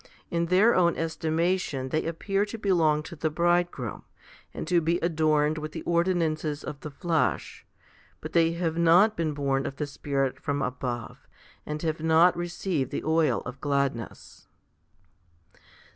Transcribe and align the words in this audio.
In 0.31 0.47
their 0.47 0.73
own 0.73 0.95
estimation 0.97 1.89
they 1.89 2.07
appear 2.07 2.43
to 2.47 2.57
belong 2.57 3.03
to 3.03 3.15
the 3.15 3.29
Bridegroom, 3.29 4.03
and 4.51 4.67
to 4.67 4.81
be 4.81 4.97
adorned 4.97 5.59
with 5.59 5.73
the 5.73 5.83
ordinances 5.83 6.63
of 6.63 6.79
the 6.79 6.89
flesh; 6.89 7.67
but 8.19 8.33
they 8.33 8.53
have 8.53 8.79
not 8.79 9.15
been 9.15 9.35
born 9.35 9.67
of 9.67 9.75
the 9.75 9.85
Spirit 9.85 10.39
from 10.39 10.59
above, 10.59 11.27
and 11.67 11.83
have 11.83 12.01
not 12.01 12.35
received 12.35 12.89
the 12.89 13.03
oil 13.03 13.41
of 13.45 13.61
gladness. 13.61 14.47